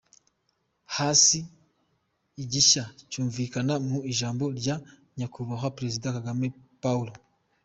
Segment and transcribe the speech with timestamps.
[0.95, 1.39] Hari
[2.43, 4.75] igishya cyumvikana mu ijambo rya
[5.17, 6.47] Nyakubahwa Perezida Kagame
[6.85, 7.13] Pawulo